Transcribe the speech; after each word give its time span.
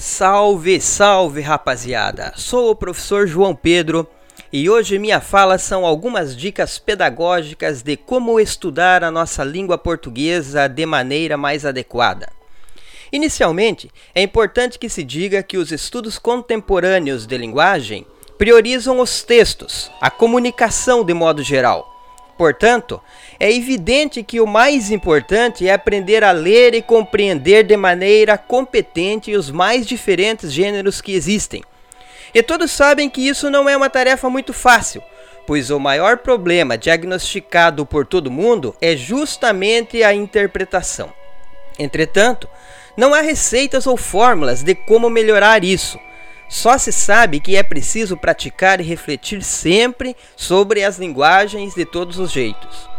Salve, 0.00 0.80
salve 0.80 1.42
rapaziada! 1.42 2.32
Sou 2.34 2.70
o 2.70 2.74
professor 2.74 3.26
João 3.26 3.54
Pedro 3.54 4.08
e 4.50 4.70
hoje 4.70 4.98
minha 4.98 5.20
fala 5.20 5.58
são 5.58 5.84
algumas 5.84 6.34
dicas 6.34 6.78
pedagógicas 6.78 7.82
de 7.82 7.98
como 7.98 8.40
estudar 8.40 9.04
a 9.04 9.10
nossa 9.10 9.44
língua 9.44 9.76
portuguesa 9.76 10.66
de 10.68 10.86
maneira 10.86 11.36
mais 11.36 11.66
adequada. 11.66 12.32
Inicialmente, 13.12 13.90
é 14.14 14.22
importante 14.22 14.78
que 14.78 14.88
se 14.88 15.04
diga 15.04 15.42
que 15.42 15.58
os 15.58 15.70
estudos 15.70 16.18
contemporâneos 16.18 17.26
de 17.26 17.36
linguagem 17.36 18.06
priorizam 18.38 19.00
os 19.00 19.22
textos, 19.22 19.90
a 20.00 20.10
comunicação 20.10 21.04
de 21.04 21.12
modo 21.12 21.42
geral. 21.42 21.89
Portanto, 22.40 23.02
é 23.38 23.52
evidente 23.54 24.22
que 24.22 24.40
o 24.40 24.46
mais 24.46 24.90
importante 24.90 25.68
é 25.68 25.74
aprender 25.74 26.24
a 26.24 26.32
ler 26.32 26.74
e 26.74 26.80
compreender 26.80 27.64
de 27.64 27.76
maneira 27.76 28.38
competente 28.38 29.36
os 29.36 29.50
mais 29.50 29.86
diferentes 29.86 30.50
gêneros 30.50 31.02
que 31.02 31.12
existem. 31.12 31.62
E 32.32 32.42
todos 32.42 32.70
sabem 32.70 33.10
que 33.10 33.20
isso 33.20 33.50
não 33.50 33.68
é 33.68 33.76
uma 33.76 33.90
tarefa 33.90 34.30
muito 34.30 34.54
fácil, 34.54 35.02
pois 35.46 35.68
o 35.68 35.78
maior 35.78 36.16
problema 36.16 36.78
diagnosticado 36.78 37.84
por 37.84 38.06
todo 38.06 38.30
mundo 38.30 38.74
é 38.80 38.96
justamente 38.96 40.02
a 40.02 40.14
interpretação. 40.14 41.12
Entretanto, 41.78 42.48
não 42.96 43.12
há 43.12 43.20
receitas 43.20 43.86
ou 43.86 43.98
fórmulas 43.98 44.62
de 44.62 44.74
como 44.74 45.10
melhorar 45.10 45.62
isso. 45.62 46.00
Só 46.50 46.76
se 46.76 46.90
sabe 46.90 47.38
que 47.38 47.56
é 47.56 47.62
preciso 47.62 48.16
praticar 48.16 48.80
e 48.80 48.84
refletir 48.84 49.40
sempre 49.42 50.16
sobre 50.36 50.82
as 50.82 50.98
linguagens 50.98 51.74
de 51.74 51.86
todos 51.86 52.18
os 52.18 52.32
jeitos. 52.32 52.90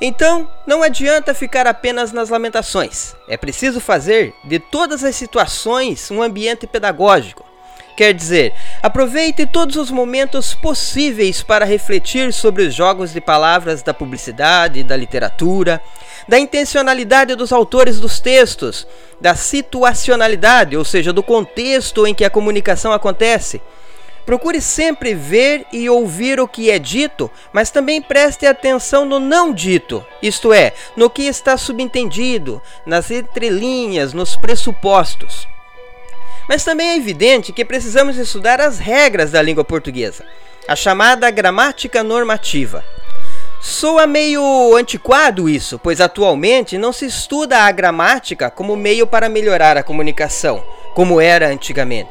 Então, 0.00 0.50
não 0.66 0.82
adianta 0.82 1.32
ficar 1.32 1.66
apenas 1.66 2.10
nas 2.10 2.30
lamentações. 2.30 3.14
É 3.28 3.36
preciso 3.36 3.80
fazer 3.80 4.34
de 4.44 4.58
todas 4.58 5.04
as 5.04 5.14
situações 5.14 6.10
um 6.10 6.20
ambiente 6.20 6.66
pedagógico. 6.66 7.49
Quer 8.00 8.14
dizer, 8.14 8.54
aproveite 8.82 9.44
todos 9.44 9.76
os 9.76 9.90
momentos 9.90 10.54
possíveis 10.54 11.42
para 11.42 11.66
refletir 11.66 12.32
sobre 12.32 12.62
os 12.62 12.74
jogos 12.74 13.12
de 13.12 13.20
palavras 13.20 13.82
da 13.82 13.92
publicidade, 13.92 14.82
da 14.82 14.96
literatura, 14.96 15.82
da 16.26 16.38
intencionalidade 16.38 17.34
dos 17.34 17.52
autores 17.52 18.00
dos 18.00 18.18
textos, 18.18 18.86
da 19.20 19.34
situacionalidade, 19.34 20.78
ou 20.78 20.82
seja, 20.82 21.12
do 21.12 21.22
contexto 21.22 22.06
em 22.06 22.14
que 22.14 22.24
a 22.24 22.30
comunicação 22.30 22.90
acontece. 22.90 23.60
Procure 24.24 24.62
sempre 24.62 25.14
ver 25.14 25.66
e 25.70 25.90
ouvir 25.90 26.40
o 26.40 26.48
que 26.48 26.70
é 26.70 26.78
dito, 26.78 27.30
mas 27.52 27.70
também 27.70 28.00
preste 28.00 28.46
atenção 28.46 29.04
no 29.04 29.20
não 29.20 29.52
dito, 29.52 30.02
isto 30.22 30.54
é, 30.54 30.72
no 30.96 31.10
que 31.10 31.24
está 31.24 31.54
subentendido, 31.58 32.62
nas 32.86 33.10
entrelinhas, 33.10 34.14
nos 34.14 34.36
pressupostos. 34.36 35.46
Mas 36.50 36.64
também 36.64 36.88
é 36.90 36.96
evidente 36.96 37.52
que 37.52 37.64
precisamos 37.64 38.16
estudar 38.16 38.60
as 38.60 38.80
regras 38.80 39.30
da 39.30 39.40
língua 39.40 39.62
portuguesa, 39.62 40.24
a 40.66 40.74
chamada 40.74 41.30
gramática 41.30 42.02
normativa. 42.02 42.84
Soa 43.60 44.04
meio 44.04 44.74
antiquado 44.74 45.48
isso, 45.48 45.78
pois 45.78 46.00
atualmente 46.00 46.76
não 46.76 46.92
se 46.92 47.06
estuda 47.06 47.58
a 47.58 47.70
gramática 47.70 48.50
como 48.50 48.74
meio 48.74 49.06
para 49.06 49.28
melhorar 49.28 49.76
a 49.76 49.82
comunicação, 49.84 50.60
como 50.92 51.20
era 51.20 51.46
antigamente. 51.46 52.10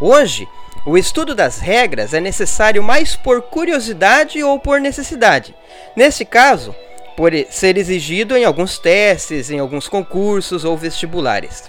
Hoje, 0.00 0.48
o 0.86 0.96
estudo 0.96 1.34
das 1.34 1.58
regras 1.58 2.14
é 2.14 2.20
necessário 2.20 2.84
mais 2.84 3.16
por 3.16 3.42
curiosidade 3.42 4.40
ou 4.44 4.60
por 4.60 4.80
necessidade. 4.80 5.56
Nesse 5.96 6.24
caso, 6.24 6.72
por 7.16 7.32
ser 7.50 7.76
exigido 7.76 8.36
em 8.36 8.44
alguns 8.44 8.78
testes, 8.78 9.50
em 9.50 9.58
alguns 9.58 9.88
concursos 9.88 10.64
ou 10.64 10.76
vestibulares. 10.76 11.68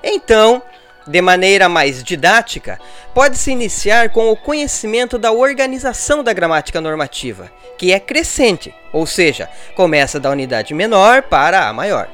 Então, 0.00 0.62
de 1.08 1.22
maneira 1.22 1.68
mais 1.68 2.04
didática, 2.04 2.78
pode-se 3.14 3.50
iniciar 3.50 4.10
com 4.10 4.30
o 4.30 4.36
conhecimento 4.36 5.18
da 5.18 5.32
organização 5.32 6.22
da 6.22 6.32
gramática 6.32 6.80
normativa, 6.80 7.50
que 7.78 7.92
é 7.92 7.98
crescente, 7.98 8.74
ou 8.92 9.06
seja, 9.06 9.48
começa 9.74 10.20
da 10.20 10.30
unidade 10.30 10.74
menor 10.74 11.22
para 11.22 11.66
a 11.66 11.72
maior. 11.72 12.08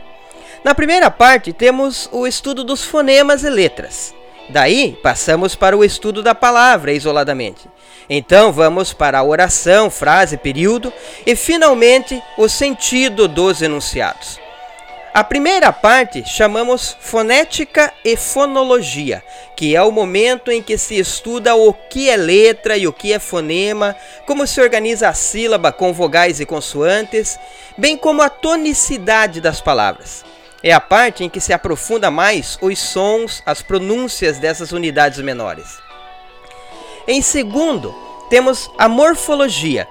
Na 0.62 0.74
primeira 0.74 1.10
parte, 1.10 1.52
temos 1.52 2.08
o 2.12 2.26
estudo 2.26 2.62
dos 2.62 2.84
fonemas 2.84 3.42
e 3.42 3.50
letras. 3.50 4.14
Daí, 4.48 4.96
passamos 5.02 5.54
para 5.54 5.76
o 5.76 5.84
estudo 5.84 6.22
da 6.22 6.34
palavra 6.34 6.92
isoladamente. 6.92 7.68
Então, 8.08 8.52
vamos 8.52 8.92
para 8.92 9.18
a 9.18 9.24
oração, 9.24 9.90
frase, 9.90 10.36
período 10.36 10.92
e, 11.26 11.34
finalmente, 11.34 12.22
o 12.38 12.48
sentido 12.48 13.26
dos 13.26 13.60
enunciados. 13.60 14.43
A 15.14 15.22
primeira 15.22 15.72
parte 15.72 16.28
chamamos 16.28 16.96
fonética 16.98 17.94
e 18.04 18.16
fonologia, 18.16 19.22
que 19.56 19.76
é 19.76 19.80
o 19.80 19.92
momento 19.92 20.50
em 20.50 20.60
que 20.60 20.76
se 20.76 20.98
estuda 20.98 21.54
o 21.54 21.72
que 21.72 22.10
é 22.10 22.16
letra 22.16 22.76
e 22.76 22.88
o 22.88 22.92
que 22.92 23.12
é 23.12 23.20
fonema, 23.20 23.94
como 24.26 24.44
se 24.44 24.60
organiza 24.60 25.08
a 25.08 25.14
sílaba 25.14 25.70
com 25.70 25.92
vogais 25.92 26.40
e 26.40 26.44
consoantes, 26.44 27.38
bem 27.78 27.96
como 27.96 28.22
a 28.22 28.28
tonicidade 28.28 29.40
das 29.40 29.60
palavras. 29.60 30.24
É 30.64 30.72
a 30.72 30.80
parte 30.80 31.22
em 31.22 31.30
que 31.30 31.40
se 31.40 31.52
aprofunda 31.52 32.10
mais 32.10 32.58
os 32.60 32.76
sons, 32.80 33.40
as 33.46 33.62
pronúncias 33.62 34.38
dessas 34.38 34.72
unidades 34.72 35.20
menores. 35.20 35.78
Em 37.06 37.22
segundo, 37.22 37.94
temos 38.28 38.68
a 38.76 38.88
morfologia, 38.88 39.86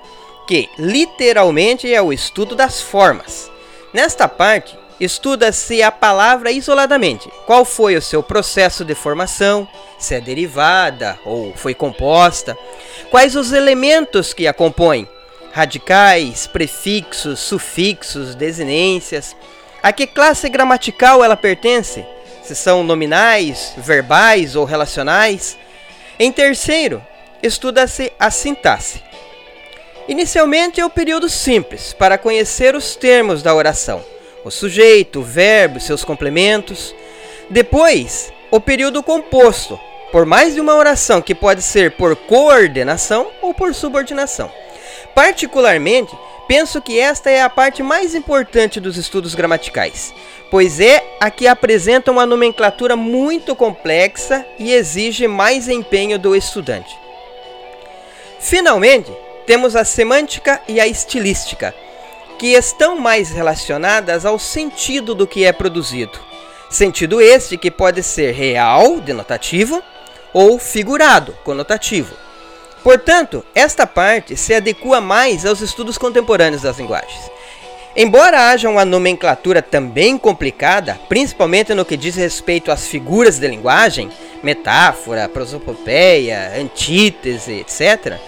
que 0.45 0.69
literalmente 0.77 1.93
é 1.93 2.01
o 2.01 2.11
estudo 2.11 2.57
das 2.57 2.81
formas. 2.81 3.49
Nesta 3.93 4.27
parte, 4.27 4.82
Estuda-se 5.03 5.83
a 5.83 5.91
palavra 5.91 6.49
isoladamente. 6.49 7.29
Qual 7.45 7.65
foi 7.65 7.97
o 7.97 8.01
seu 8.01 8.23
processo 8.23 8.85
de 8.85 8.95
formação? 8.95 9.67
Se 9.99 10.15
é 10.15 10.21
derivada 10.21 11.19
ou 11.25 11.53
foi 11.57 11.73
composta? 11.73 12.57
Quais 13.11 13.35
os 13.35 13.51
elementos 13.51 14.33
que 14.33 14.47
a 14.47 14.53
compõem? 14.53 15.05
Radicais, 15.51 16.47
prefixos, 16.47 17.41
sufixos, 17.41 18.33
desinências. 18.33 19.35
A 19.81 19.91
que 19.91 20.07
classe 20.07 20.47
gramatical 20.47 21.21
ela 21.21 21.35
pertence? 21.35 22.05
Se 22.41 22.55
são 22.55 22.81
nominais, 22.81 23.73
verbais 23.75 24.55
ou 24.55 24.63
relacionais? 24.63 25.57
Em 26.17 26.31
terceiro, 26.31 27.05
estuda-se 27.41 28.09
a 28.17 28.31
sintaxe. 28.31 29.03
Inicialmente 30.07 30.79
é 30.79 30.85
o 30.85 30.89
período 30.89 31.27
simples, 31.27 31.91
para 31.91 32.17
conhecer 32.17 32.73
os 32.73 32.95
termos 32.95 33.43
da 33.43 33.53
oração 33.53 34.12
o 34.43 34.51
sujeito, 34.51 35.19
o 35.19 35.23
verbo, 35.23 35.79
seus 35.79 36.03
complementos. 36.03 36.93
Depois, 37.49 38.31
o 38.51 38.59
período 38.59 39.01
composto, 39.01 39.79
por 40.11 40.25
mais 40.25 40.53
de 40.53 40.61
uma 40.61 40.75
oração 40.75 41.21
que 41.21 41.33
pode 41.33 41.61
ser 41.61 41.91
por 41.91 42.15
coordenação 42.15 43.31
ou 43.41 43.53
por 43.53 43.73
subordinação. 43.73 44.51
Particularmente, 45.15 46.15
penso 46.47 46.81
que 46.81 46.99
esta 46.99 47.29
é 47.29 47.41
a 47.41 47.49
parte 47.49 47.81
mais 47.81 48.13
importante 48.13 48.79
dos 48.79 48.97
estudos 48.97 49.33
gramaticais, 49.33 50.13
pois 50.51 50.79
é 50.79 51.03
a 51.19 51.31
que 51.31 51.47
apresenta 51.47 52.11
uma 52.11 52.25
nomenclatura 52.25 52.95
muito 52.95 53.55
complexa 53.55 54.45
e 54.59 54.73
exige 54.73 55.27
mais 55.27 55.67
empenho 55.67 56.19
do 56.19 56.35
estudante. 56.35 56.95
Finalmente, 58.39 59.11
temos 59.45 59.75
a 59.75 59.83
semântica 59.83 60.61
e 60.67 60.79
a 60.79 60.87
estilística, 60.87 61.73
que 62.43 62.55
estão 62.55 62.99
mais 62.99 63.31
relacionadas 63.31 64.25
ao 64.25 64.37
sentido 64.37 65.15
do 65.15 65.25
que 65.25 65.45
é 65.45 65.53
produzido. 65.53 66.19
Sentido 66.69 67.21
este 67.21 67.57
que 67.57 67.71
pode 67.71 68.03
ser 68.03 68.33
real, 68.33 68.99
denotativo, 68.99 69.81
ou 70.33 70.59
figurado, 70.59 71.33
conotativo. 71.45 72.13
Portanto, 72.83 73.45
esta 73.55 73.87
parte 73.87 74.35
se 74.35 74.53
adequa 74.53 74.99
mais 74.99 75.45
aos 75.45 75.61
estudos 75.61 75.97
contemporâneos 75.97 76.63
das 76.63 76.79
linguagens. 76.79 77.31
Embora 77.95 78.49
haja 78.49 78.67
uma 78.67 78.83
nomenclatura 78.83 79.61
também 79.61 80.17
complicada, 80.17 80.99
principalmente 81.07 81.73
no 81.73 81.85
que 81.85 81.95
diz 81.95 82.17
respeito 82.17 82.73
às 82.73 82.85
figuras 82.85 83.39
de 83.39 83.47
linguagem, 83.47 84.11
metáfora, 84.43 85.29
prosopopeia, 85.29 86.51
antítese, 86.59 87.53
etc., 87.61 88.19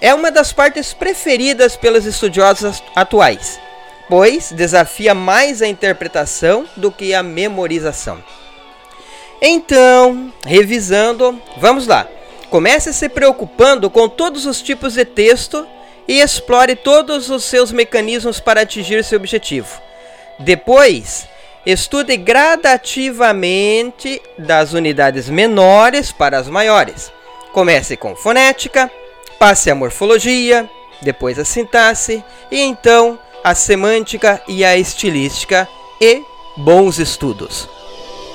é 0.00 0.14
uma 0.14 0.30
das 0.30 0.52
partes 0.52 0.92
preferidas 0.92 1.76
pelos 1.76 2.06
estudiosos 2.06 2.82
atuais, 2.94 3.60
pois 4.08 4.52
desafia 4.52 5.14
mais 5.14 5.62
a 5.62 5.66
interpretação 5.66 6.66
do 6.76 6.90
que 6.90 7.14
a 7.14 7.22
memorização. 7.22 8.22
Então, 9.40 10.32
revisando, 10.44 11.40
vamos 11.56 11.86
lá. 11.86 12.06
Comece 12.50 12.92
se 12.92 13.08
preocupando 13.08 13.90
com 13.90 14.08
todos 14.08 14.46
os 14.46 14.62
tipos 14.62 14.94
de 14.94 15.04
texto 15.04 15.66
e 16.08 16.20
explore 16.20 16.74
todos 16.74 17.30
os 17.30 17.44
seus 17.44 17.70
mecanismos 17.70 18.40
para 18.40 18.62
atingir 18.62 19.04
seu 19.04 19.18
objetivo. 19.18 19.80
Depois, 20.38 21.28
estude 21.66 22.16
gradativamente 22.16 24.22
das 24.38 24.72
unidades 24.72 25.28
menores 25.28 26.10
para 26.10 26.38
as 26.38 26.48
maiores. 26.48 27.12
Comece 27.52 27.94
com 27.96 28.16
fonética, 28.16 28.90
Passe 29.38 29.70
a 29.70 29.74
morfologia, 29.74 30.68
depois 31.00 31.38
a 31.38 31.44
sintaxe 31.44 32.24
e 32.50 32.60
então 32.60 33.18
a 33.44 33.54
semântica 33.54 34.42
e 34.48 34.64
a 34.64 34.76
estilística 34.76 35.68
e 36.00 36.22
bons 36.56 36.98
estudos. 36.98 37.68